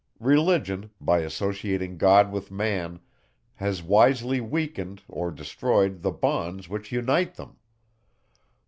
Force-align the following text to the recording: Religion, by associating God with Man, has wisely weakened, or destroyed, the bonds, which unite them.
Religion, 0.19 0.89
by 0.99 1.19
associating 1.19 1.95
God 1.99 2.31
with 2.31 2.49
Man, 2.49 3.01
has 3.53 3.83
wisely 3.83 4.41
weakened, 4.41 5.03
or 5.07 5.29
destroyed, 5.29 6.01
the 6.01 6.09
bonds, 6.09 6.67
which 6.67 6.91
unite 6.91 7.35
them. 7.35 7.57